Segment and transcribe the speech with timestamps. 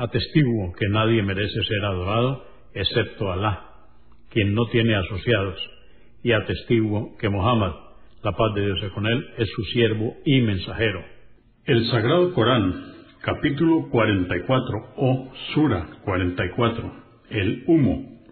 [0.00, 3.66] Atestiguo que nadie merece ser adorado excepto Alá,
[4.30, 5.58] quien no tiene asociados,
[6.22, 7.72] y atestiguo que Mohammed,
[8.22, 11.04] la paz de Dios es con él, es su siervo y mensajero.
[11.66, 12.82] El Sagrado Corán,
[13.20, 16.92] capítulo 44 o Sura 44,
[17.28, 18.22] el humo,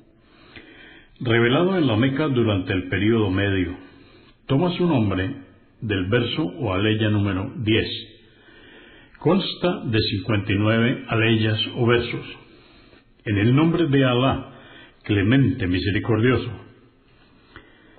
[1.20, 3.76] revelado en la Meca durante el período medio,
[4.46, 5.36] toma su nombre
[5.82, 8.17] del verso o aleya número 10
[9.18, 12.24] Consta de 59 aleyas o versos.
[13.24, 14.52] En el nombre de Alá,
[15.02, 16.50] clemente, misericordioso.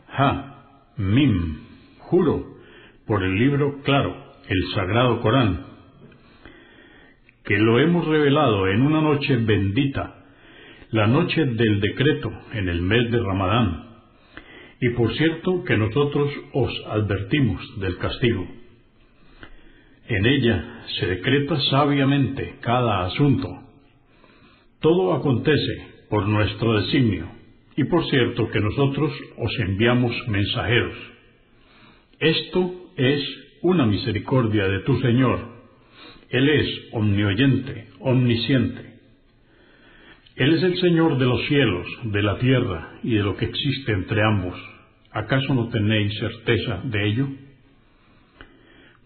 [0.07, 1.57] Ha, Mim,
[1.99, 2.57] juro,
[3.05, 4.15] por el libro claro,
[4.47, 5.65] el sagrado Corán,
[7.43, 10.23] que lo hemos revelado en una noche bendita,
[10.91, 13.89] la noche del decreto en el mes de Ramadán.
[14.79, 18.58] Y por cierto que nosotros os advertimos del castigo.
[20.09, 23.47] En ella se decreta sabiamente cada asunto.
[24.81, 27.29] Todo acontece por nuestro designio,
[27.77, 30.97] y por cierto que nosotros os enviamos mensajeros.
[32.19, 33.21] Esto es
[33.61, 35.47] una misericordia de tu Señor.
[36.29, 38.81] Él es omnioyente, omnisciente.
[40.35, 43.91] Él es el Señor de los cielos, de la tierra y de lo que existe
[43.91, 44.59] entre ambos.
[45.11, 47.27] ¿Acaso no tenéis certeza de ello?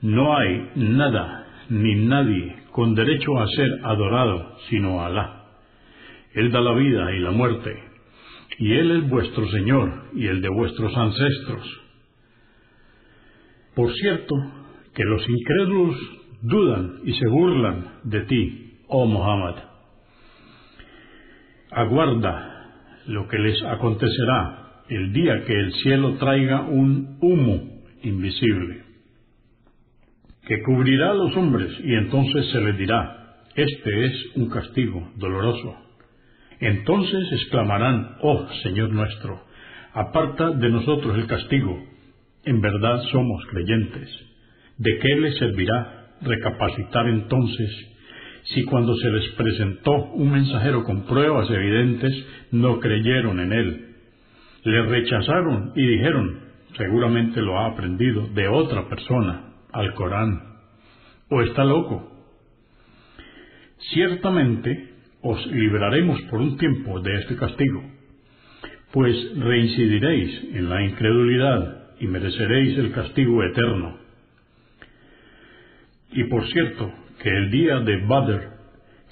[0.04, 5.46] No hay nada ni nadie con derecho a ser adorado sino Alá.
[6.34, 7.74] Él da la vida y la muerte,
[8.60, 11.82] y Él es vuestro Señor y el de vuestros ancestros.
[13.76, 14.36] Por cierto,
[14.94, 15.96] que los incrédulos
[16.42, 19.56] dudan y se burlan de ti, oh Muhammad.
[21.72, 22.72] Aguarda
[23.08, 28.93] lo que les acontecerá el día que el cielo traiga un humo invisible
[30.46, 33.24] que cubrirá a los hombres, y entonces se les dirá,
[33.56, 35.76] este es un castigo doloroso.
[36.60, 39.42] Entonces exclamarán, oh Señor nuestro,
[39.94, 41.82] aparta de nosotros el castigo.
[42.46, 44.10] En verdad somos creyentes.
[44.78, 47.90] ¿De qué les servirá recapacitar entonces
[48.46, 52.14] si cuando se les presentó un mensajero con pruebas evidentes
[52.52, 53.96] no creyeron en él?
[54.66, 56.40] Le rechazaron y dijeron,
[56.78, 60.42] seguramente lo ha aprendido de otra persona al Corán,
[61.30, 62.12] o está loco.
[63.94, 67.84] Ciertamente os libraremos por un tiempo de este castigo,
[68.92, 73.98] pues reincidiréis en la incredulidad y mereceréis el castigo eterno.
[76.12, 78.54] Y por cierto, que el día de Badr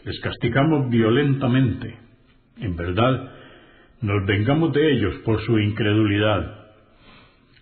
[0.06, 1.98] les castigamos violentamente.
[2.58, 3.32] En verdad,
[4.02, 6.61] nos vengamos de ellos por su incredulidad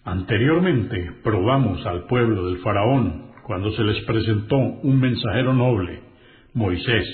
[0.06, 6.02] Anteriormente probamos al pueblo del faraón cuando se les presentó un mensajero noble,
[6.54, 7.08] Moisés,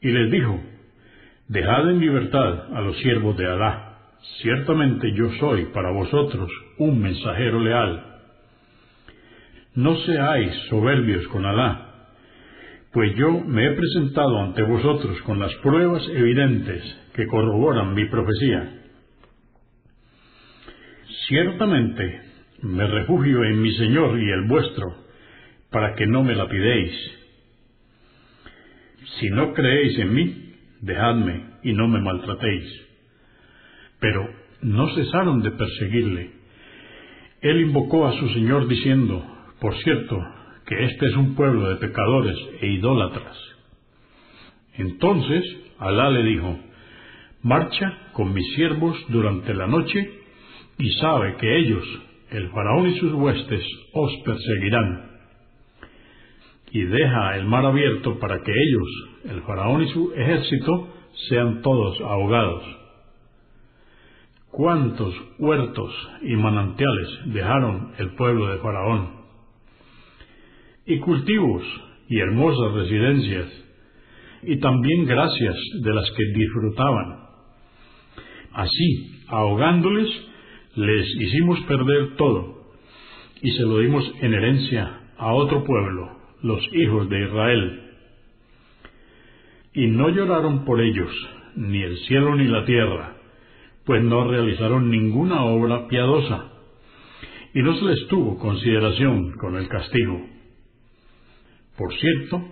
[0.00, 0.60] y les dijo,
[1.48, 3.98] Dejad en libertad a los siervos de Alá,
[4.40, 8.06] ciertamente yo soy para vosotros un mensajero leal.
[9.74, 11.90] No seáis soberbios con Alá,
[12.92, 16.82] pues yo me he presentado ante vosotros con las pruebas evidentes
[17.14, 18.79] que corroboran mi profecía.
[21.28, 22.20] Ciertamente
[22.62, 24.94] me refugio en mi Señor y el vuestro,
[25.70, 26.92] para que no me lapidéis.
[29.18, 32.86] Si no creéis en mí, dejadme y no me maltratéis.
[33.98, 34.28] Pero
[34.62, 36.30] no cesaron de perseguirle.
[37.40, 39.24] Él invocó a su Señor diciendo,
[39.60, 40.18] por cierto,
[40.66, 43.36] que este es un pueblo de pecadores e idólatras.
[44.74, 45.44] Entonces
[45.80, 46.58] Alá le dijo,
[47.42, 50.20] marcha con mis siervos durante la noche
[50.80, 51.84] y sabe que ellos,
[52.30, 53.62] el faraón y sus huestes,
[53.92, 55.10] os perseguirán.
[56.72, 58.88] Y deja el mar abierto para que ellos,
[59.30, 60.88] el faraón y su ejército,
[61.28, 62.64] sean todos ahogados.
[64.50, 65.92] ¿Cuántos huertos
[66.22, 69.20] y manantiales dejaron el pueblo de Faraón?
[70.86, 71.62] Y cultivos
[72.08, 73.46] y hermosas residencias,
[74.42, 77.20] y también gracias de las que disfrutaban.
[78.52, 80.08] Así, ahogándoles,
[80.74, 82.60] les hicimos perder todo,
[83.42, 87.82] y se lo dimos en herencia a otro pueblo, los hijos de Israel.
[89.74, 91.10] Y no lloraron por ellos,
[91.56, 93.16] ni el cielo ni la tierra,
[93.84, 96.52] pues no realizaron ninguna obra piadosa,
[97.54, 100.20] y no se les tuvo consideración con el castigo.
[101.76, 102.44] Por cierto,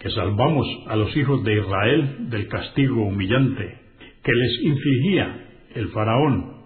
[0.00, 3.78] que salvamos a los hijos de Israel del castigo humillante
[4.22, 6.61] que les infligía el faraón,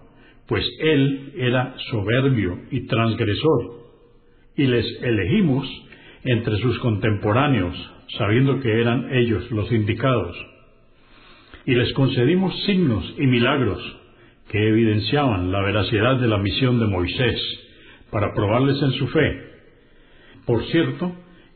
[0.47, 3.77] pues él era soberbio y transgresor,
[4.55, 5.67] y les elegimos
[6.23, 7.75] entre sus contemporáneos,
[8.17, 10.35] sabiendo que eran ellos los indicados,
[11.65, 13.81] y les concedimos signos y milagros
[14.49, 17.41] que evidenciaban la veracidad de la misión de Moisés
[18.09, 19.41] para probarles en su fe.
[20.45, 21.13] Por cierto,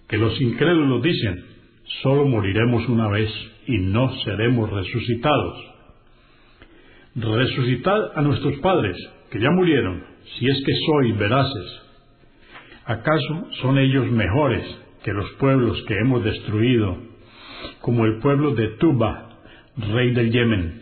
[0.10, 1.46] que los incrédulos dicen,
[2.02, 3.32] solo moriremos una vez
[3.68, 5.71] y no seremos resucitados.
[7.16, 8.96] Resucitad a nuestros padres,
[9.32, 10.02] que ya murieron,
[10.38, 11.82] si es que sois veraces.
[12.86, 14.64] ¿Acaso son ellos mejores
[15.04, 16.98] que los pueblos que hemos destruido,
[17.82, 19.40] como el pueblo de Tuba,
[19.76, 20.82] rey del Yemen,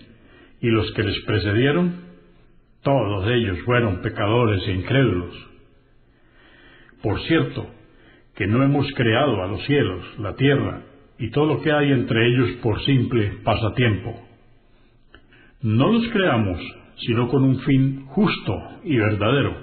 [0.62, 1.96] y los que les precedieron?
[2.84, 5.36] Todos ellos fueron pecadores e incrédulos.
[7.02, 7.72] Por cierto,
[8.36, 10.84] que no hemos creado a los cielos, la tierra
[11.18, 14.29] y todo lo que hay entre ellos por simple pasatiempo.
[15.62, 16.60] No los creamos
[17.00, 19.56] sino con un fin justo y verdadero,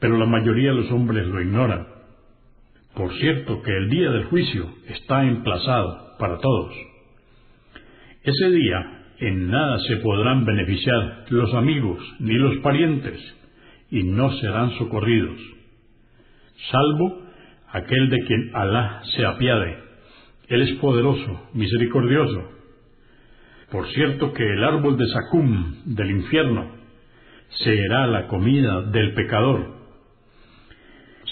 [0.00, 1.86] pero la mayoría de los hombres lo ignoran.
[2.94, 6.74] Por cierto que el día del juicio está emplazado para todos.
[8.22, 13.20] Ese día en nada se podrán beneficiar los amigos ni los parientes,
[13.90, 15.38] y no serán socorridos,
[16.70, 17.22] salvo
[17.70, 19.78] aquel de quien Alá se apiade.
[20.48, 22.50] Él es poderoso, misericordioso.
[23.74, 26.76] Por cierto que el árbol de Sacum del infierno
[27.64, 29.66] será la comida del pecador.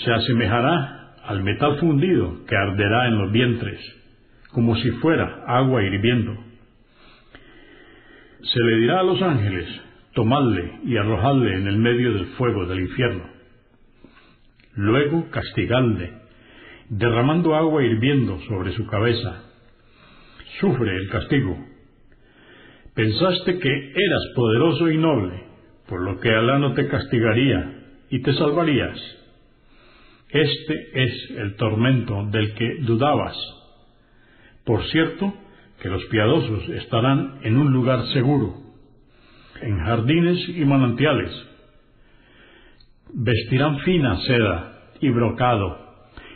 [0.04, 3.78] Se asemejará al metal fundido que arderá en los vientres,
[4.50, 6.36] como si fuera agua hirviendo.
[8.42, 9.68] Se le dirá a los ángeles,
[10.12, 13.24] tomadle y arrojadle en el medio del fuego del infierno.
[14.74, 16.12] Luego castigadle
[16.88, 19.44] derramando agua hirviendo sobre su cabeza.
[20.58, 21.71] Sufre el castigo.
[22.94, 25.44] Pensaste que eras poderoso y noble,
[25.88, 28.98] por lo que Alá no te castigaría y te salvarías.
[30.28, 33.34] Este es el tormento del que dudabas.
[34.64, 35.32] Por cierto,
[35.80, 38.56] que los piadosos estarán en un lugar seguro,
[39.62, 41.32] en jardines y manantiales.
[43.14, 45.78] Vestirán fina seda y brocado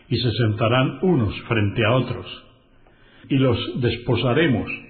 [0.08, 2.44] y se sentarán unos frente a otros,
[3.28, 4.85] y los desposaremos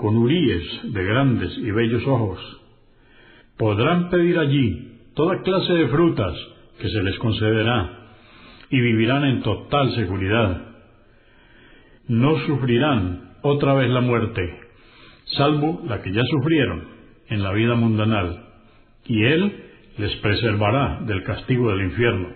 [0.00, 0.64] con huríes
[0.94, 2.40] de grandes y bellos ojos.
[3.58, 6.34] Podrán pedir allí toda clase de frutas
[6.80, 7.98] que se les concederá,
[8.70, 10.62] y vivirán en total seguridad.
[12.08, 14.40] No sufrirán otra vez la muerte,
[15.36, 16.88] salvo la que ya sufrieron
[17.28, 18.46] en la vida mundanal,
[19.06, 19.64] y Él
[19.98, 22.28] les preservará del castigo del infierno.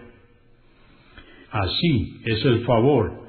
[1.50, 3.24] Así es el favor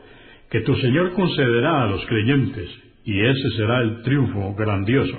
[0.49, 5.17] que tu Señor concederá a los creyentes, y ese será el triunfo grandioso.